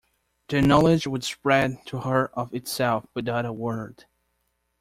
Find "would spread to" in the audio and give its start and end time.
1.05-1.99